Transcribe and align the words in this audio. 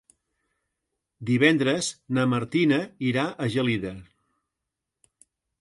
Divendres 1.31 1.89
na 2.19 2.25
Martina 2.33 2.81
irà 3.11 3.29
a 3.45 3.51
Gelida. 3.57 3.93